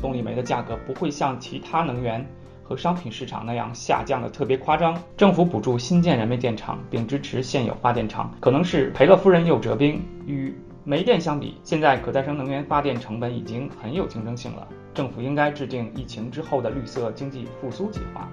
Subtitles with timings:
[0.00, 2.26] 动力煤的价格不会像其他能源
[2.62, 5.00] 和商品市场那样下降的特别夸张。
[5.16, 10.00] 政府补助新建燃煤电厂，并支持现有发电厂，可能是赔了夫人又折兵。
[10.26, 14.66] 与煤电相比，现在可再生能源发电成本已经很有竞争性了。
[14.94, 18.28] 政府应该制定疫情之后的绿色经济复苏计划。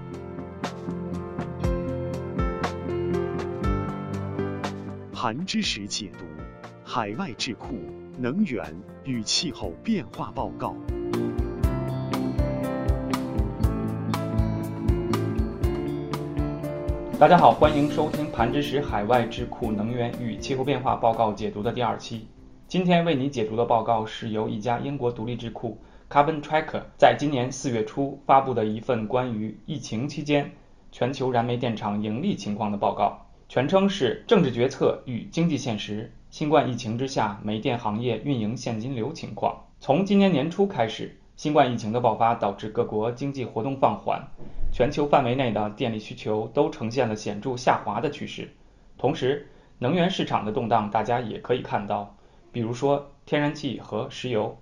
[5.12, 6.24] 韩知识解读：
[6.84, 7.74] 海外智库
[8.16, 8.64] 能源
[9.04, 10.74] 与气候变化报告。
[17.18, 22.28] 大家好，欢迎收听盘知识海外智库能源与气候变化报告解读的第二期。
[22.68, 25.76] 今天为你解读的报告是由一家英国独立智库
[26.08, 30.52] Carbon Tracker 在今年四月初发布的一份关于疫情期间
[30.92, 33.26] 全球燃煤电厂盈利情况的报告。
[33.48, 39.64] 全称是政治决策与经济现实：新冠疫情之下煤电行业运营现金流情况。
[39.80, 44.22] 从今年年初开始，新冠疫情的爆发导致各国经济活动放缓，
[44.78, 48.48] 全球范围内的电力需求都呈现了显著下滑的趋势。
[48.96, 49.48] 同时，
[49.80, 52.14] 能源市场的动荡大家也可以看到，
[52.52, 54.56] 比如说天然气和石油。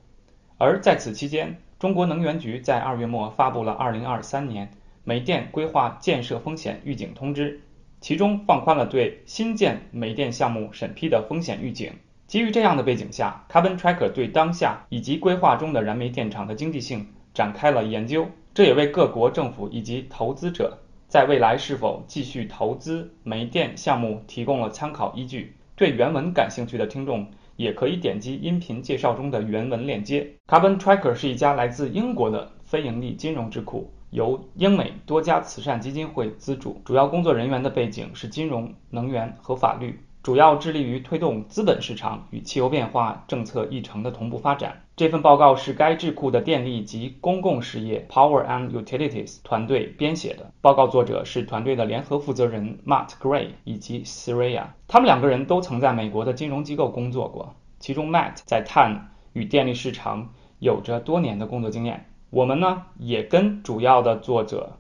[0.57, 4.71] 而在此期间，中国能源局在二月末发布了《二零二三年
[5.05, 7.59] 煤电规划建设风险预警通知》。
[8.01, 11.93] 其中放宽了对新建煤电项目审批的风险预警。
[12.27, 25.55] 基于这样的背景下，Carbon Tracker 对当下以及规划中的燃煤电厂的经济性展开了研究，这也为各国政府以及投资者在未来是否继续投资煤电项目提供了参考依据。
[25.75, 30.27] 对原文感兴趣的听众也可以点击音频介绍中的原文链接。
[30.47, 33.93] Carbon Tracker 是一家来自英国的非盈利金融智库。
[34.11, 44.83] 由英美多家慈善基金会资助，主要工作人员的背景是金融、能源和法律，主要致力于推动资本市场与气候变化政策议程的同步发展。
[44.97, 50.51] 这份报告是该智库的电力及公共事业 （Power and Utilities） 团队编写的。
[50.61, 62.05] 报告作者是团队的联合负责人 Matt Gray 以及 Sreya，他们两个人都曾在美国的金融机构工作过，其中 Matt 在碳与电力市场有着多年的工作经验。
[62.31, 64.77] 我们呢也跟主要的作者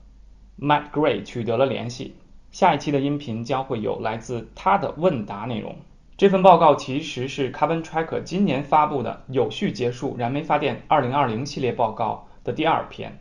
[0.60, 2.16] Matt Gray 取得了联系，
[2.56, 5.76] 下一期的音频将会有来自他的问答内容。
[6.16, 13.18] 这份报告其实是 Carbon Tracker 今年发布的有序结束燃煤发电2020系列报告的第二篇。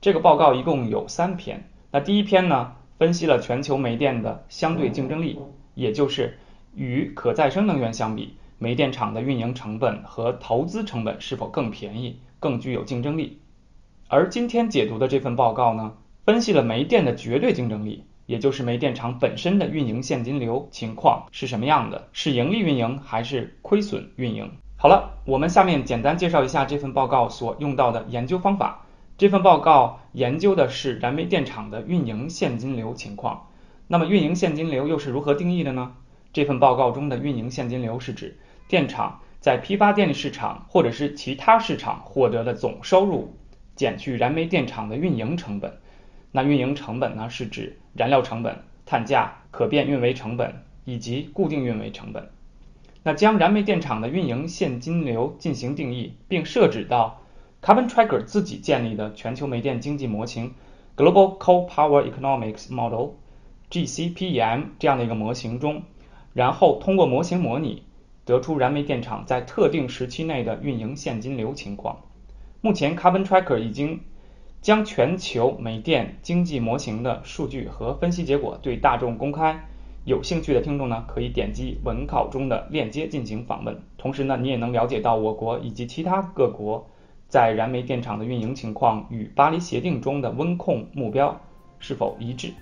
[0.00, 1.68] 这个报告一共有三篇。
[1.90, 5.38] 那第一篇呢，分析了全球煤电的相对竞争力，
[5.74, 6.38] 也就是
[6.74, 13.38] 与可再生能源相比，煤电厂的运营成本和投资成本是否更便宜、更具有竞争力。
[14.08, 15.92] 而今天解读的这份报告呢，
[16.24, 24.50] 分析了煤电的绝对竞争力，也就是煤电厂本身的运营现金流情况是什么样的，是盈利运营还是亏损运营？
[24.76, 28.84] 好了，我们下面简单介绍一下这份报告所用到的研究方法。
[29.18, 33.48] 这份报告研究的是燃煤电厂的运营现金流情况。
[33.86, 35.92] 那么运营现金流又是如何定义的呢？
[36.32, 43.36] 这份报告中的运营现金流是指电厂在批发电力市场或者是其他市场获得的总收入。
[43.74, 45.78] 减去燃煤电厂的运营成本，
[46.32, 52.28] 那运营成本呢是指燃料成本、碳价、可变运维成本以及固定运维成本。
[53.04, 57.20] 那将燃煤电厂的运营现金流进行定义，并设置到
[57.60, 60.54] Carbon Tracker 自己建立的全球煤电经济模型
[60.96, 65.82] Global Coal Power Economics Model（GCPEM） 这样的一个模型中，
[66.32, 67.82] 然后通过模型模拟
[68.24, 71.98] 得出燃煤电厂在特定时期内的运营现金流情况。
[72.60, 74.00] 目前，Carbon Tracker 已经
[74.62, 79.60] 将全球煤电经济模型的数据和分析结果对大众公开。
[80.04, 83.76] 有兴趣的听众呢，可以点击文稿中的链接进行访问。
[83.98, 86.88] 同时呢，你也能了解到我国以及其他各国
[87.26, 91.40] 在燃煤电厂的运营情况与巴黎协定中的温控目标
[91.80, 92.52] 是否一致。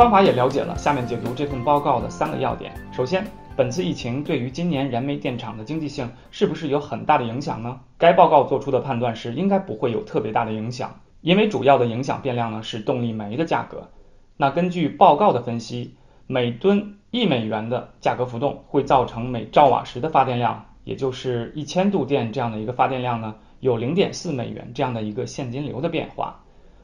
[0.00, 2.72] 方法也了解了，下面解读这份报告的三个要点。
[2.90, 3.22] 首先，
[3.54, 7.78] 本次疫情对于今年燃煤电厂的经济性是不是有很大的影响呢？
[7.98, 13.90] 该报告做出的判断是应该不会有特别大的影响，因为主要的影响变量呢是动力煤的价格。
[14.38, 15.94] 那根据报告的分析，
[16.26, 26.39] 每吨一美元的价格浮动会造成每兆瓦时的发电量，也就是一千度电这样的一个发电量呢，有零点四美元这样的一个现金流的变化。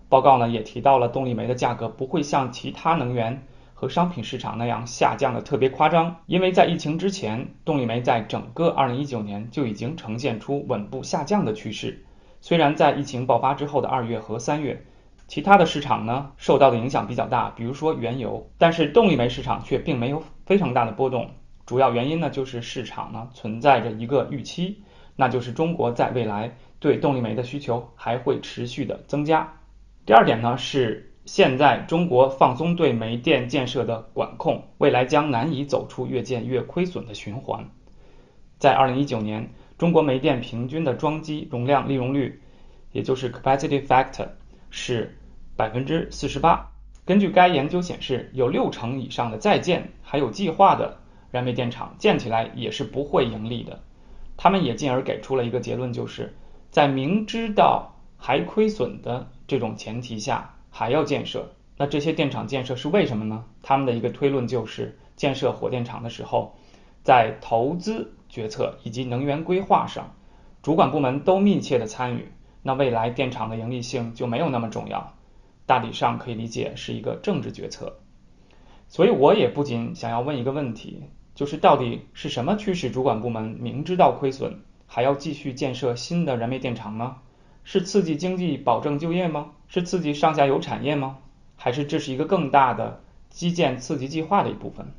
[0.09, 3.43] 报告呢也提到了动力煤的价格不会像其他能源
[3.75, 12.05] 和商品市场那样下降的特别夸张，因为在疫情之前，动力煤在整个2019年就已经呈现出稳步下降的趋势。
[12.41, 14.87] 虽然在疫情爆发之后的二月和三月，
[15.27, 21.29] 其他的市场呢受到的影响比较大，比如说原油，但是动力煤市场却并没有非常大的波动。
[21.67, 24.83] 主要原因呢就是市场呢存在着一个预期，
[25.17, 29.53] 那就是中国在未来对动力煤的需求还会持续的增加。
[30.07, 37.69] 第二点呢是现在中国放松对煤电建设的管控，未来将难以走出越建越亏损的循环。
[38.57, 42.41] 在二零一九年，中国煤电平均的装机容量利用率，
[42.93, 44.29] 也就是 capacity factor。
[44.71, 45.17] 是
[45.57, 46.71] 百分之四十八。
[47.05, 50.99] 根据该研究显示，有六成以上的在建还有计划的
[51.31, 53.81] 燃煤电厂建起来也是不会盈利的。
[54.37, 56.37] 他们也进而给出了一个结论，就是
[56.71, 61.53] 在明知道还亏损的这种前提下还要建设。
[61.77, 63.45] 那这些电厂建设是为什么呢？
[63.63, 66.57] 他们的一个推论就是，建设火电厂的时候，
[67.03, 70.15] 在投资决策以及能源规划上，
[70.63, 72.29] 主管部门都密切的参与。
[72.63, 75.15] 那未来电厂的盈利性就没有那么重要，
[75.67, 77.99] 大体上可以理解是一个政治决策。
[78.89, 81.03] 所以我也不仅想要问一个问题，
[81.35, 87.17] 就是到底是什么驱使主管部门明知道亏损还要继续建设新的燃煤电厂呢？
[87.69, 89.51] 是刺激经济、保证就业吗？
[89.67, 91.19] 是刺激上下游产业吗？
[91.57, 94.95] 还是这是一个更大的基建刺激计划的一部分？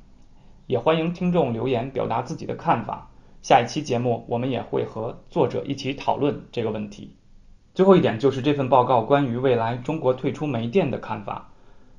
[0.66, 3.10] 也欢迎听众留言表达自己的看法。
[3.42, 7.16] 下一期节目我们也会和作者一起讨论这个问题。
[7.74, 11.50] 最后一点就是这份报告关于未来中国退出煤电的看法。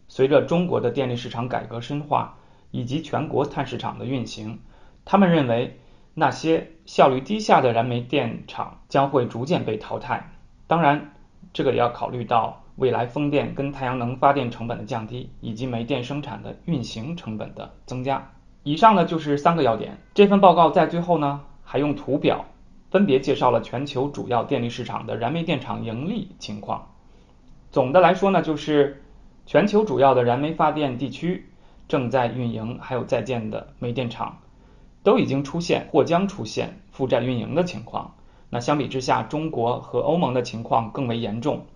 [0.07, 2.37] 随着中国的电力市场改革深化
[2.71, 4.61] 以及全国碳市场的运行，
[5.07, 5.81] 他们认为
[6.13, 10.31] 那些效率低下的燃煤电厂将会逐渐被淘汰。
[10.69, 11.15] 当然，
[11.53, 18.31] 这个也要考虑到未来风电跟太阳能发电成本的降低，以及煤电生产的运行成本的增加。
[18.63, 19.99] 以上呢就是三个要点。
[20.15, 22.45] 这份报告在最后呢还用图表。
[22.91, 26.87] 分别介绍了全球主要电力市场的燃煤电厂盈利情况。
[27.71, 29.03] 总的来说呢，就是
[29.45, 31.51] 全球主要的燃煤发电地区
[31.87, 34.39] 正在运营还有在建的煤电厂
[35.03, 38.15] 都已经出现或将出现负债运营的情况。
[38.51, 41.67] 那相比之下，中国和欧盟的情况更为严重。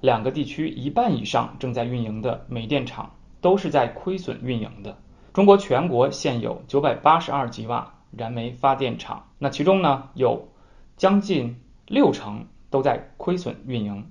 [0.00, 4.96] 两个地区一半以上正在运营的煤电厂都是在亏损运营的。
[5.32, 10.48] 中国全国现有九百八十二吉瓦燃煤发电厂，那其中呢有。
[10.96, 14.10] 将近六成都在亏损运营，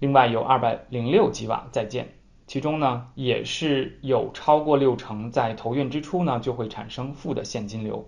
[0.00, 2.12] 另外有二百零六吉瓦在建，
[2.46, 8.06] 其中呢也是有超过六成在投运之初呢就会产生负的现金流。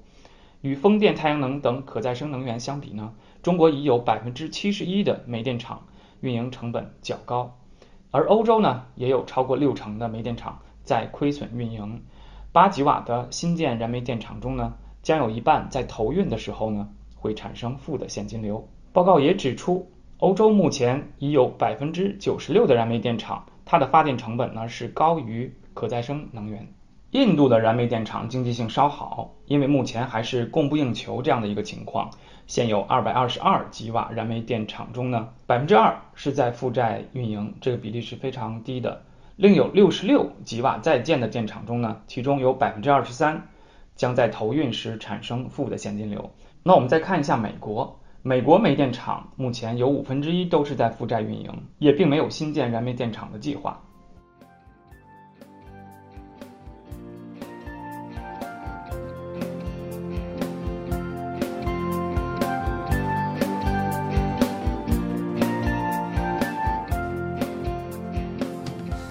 [0.60, 5.82] 与风电、太阳能等可再生能源相比呢，中国已有百分之七十一的煤电厂
[6.20, 7.58] 运营成本较高，
[8.10, 12.02] 而欧洲呢也有超过六成的煤电厂在亏损运营。
[12.52, 16.88] 八吉瓦的新建燃煤电厂中呢，将有一半在投运的时候呢。
[17.22, 18.68] 会产生负的现金流。
[18.92, 19.88] 报告也指出，
[20.18, 26.66] 欧洲目前已有百分之九十六的燃煤电厂，它的发电成本呢是高于可再生能源。
[27.12, 32.10] 印度的燃煤电厂经济性稍好，因为目前还是供不应求这样的一个情况。
[32.46, 39.02] 现有二百二十二吉瓦燃煤电厂中呢，百分之二是在负债运营，这个比例是非常低的。
[39.36, 43.48] 另有六十六吉瓦在建的电厂中呢，其中有百分之二十三
[43.96, 46.30] 将在投运时产生负的现金流。
[46.62, 53.80] 那我们再看一下美国，美国煤电厂目前有五分之一都是在负债运营，也并没有新建燃煤电厂的计划。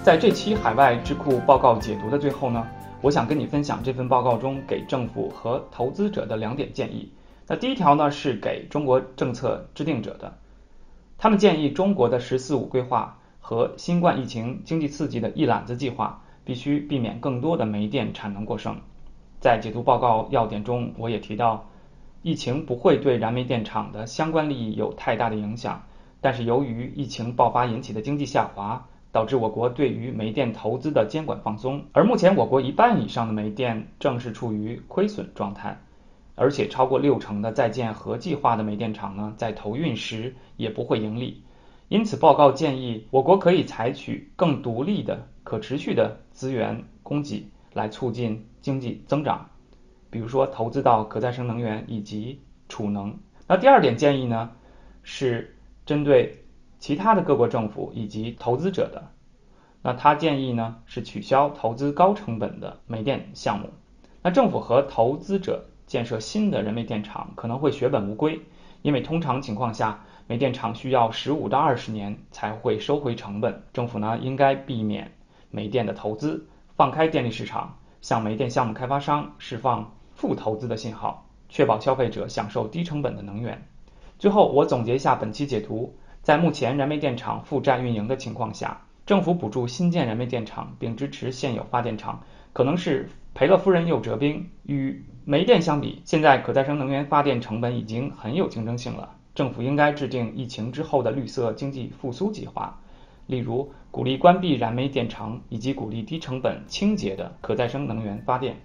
[0.03, 2.67] 在这期海外智库报告解读的最后呢，
[3.01, 7.11] 我想跟你分享这份报告中给政府和投资者的两点建议。
[7.47, 10.35] 那第一条呢是给中国政策制定者的，
[11.19, 18.75] 他们建议中国的“十四五”规划和新冠疫情经济刺激的一揽子计划必须避免更多的煤电产能过剩。
[19.39, 21.69] 在解读报告要点中，我也提到，
[22.23, 25.83] 疫情不会对燃煤电厂的相关利益有太大的影响，
[26.19, 35.79] 但是由于疫情爆发引起的经济下滑，导致我国对于煤电投资的监管放松，而目前我国一半以上的煤电正是处于亏损状态。
[36.35, 41.43] 而且超过六成的在建和计划的煤电厂呢，在投运时也不会盈利。
[41.89, 49.45] 因此，报告建议我国可以采取更独立的、可持续的资源供给来促进经济增长，
[50.09, 52.39] 比如说投资到可再生能源以及
[52.69, 53.15] 储能。
[53.45, 54.49] 那第二点建议呢，
[55.03, 56.40] 是针对
[56.81, 59.01] 其他的各国政府以及投资者的。
[59.81, 63.69] 那他建议呢，是取消投资高成本的煤电项目。
[64.21, 65.67] 那政府和投资者。
[65.87, 68.39] 建设新的燃煤电厂可能会血本无归，
[68.81, 73.61] 因为通常情况下，煤电厂需要十五到二十年才会收回成本。
[73.73, 75.11] 政府呢，应该避免
[75.49, 76.47] 煤电的投资，
[76.77, 83.67] 放开电力市场，向煤电项目开发商释放负投资的信号，确保消费者享受低成本的能源。
[84.17, 92.21] 最后，我总结一下本期解读：在目前燃煤电厂负债运营的情况下，政府补助新建燃煤电厂并支持现有发电厂，
[92.53, 94.47] 可能是赔了夫人又折兵。
[94.63, 99.15] 与煤电相比，现在可再生能源发电成本已经很有竞争性了。
[99.33, 102.79] 政府应该制定疫情之后的绿色经济复苏计划，
[103.25, 108.55] 例如鼓励关闭燃煤电厂，以及鼓励低成本、清洁的可再生能源发电。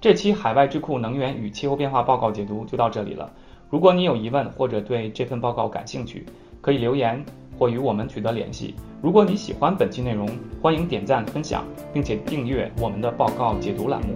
[0.00, 3.32] 这期海外智库能源与气候变化报告解读就到这里了。
[3.70, 6.26] 如果你有疑问或者对这份报告感兴趣，
[6.62, 7.22] 可以留言
[7.58, 8.74] 或与我们取得联系。
[9.02, 10.26] 如果你喜欢本期内容，
[10.62, 14.14] 欢迎点赞分享，并且订阅我们的报告解读栏目。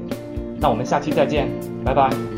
[0.58, 1.48] 那我们下期再见，
[1.84, 2.35] 拜拜。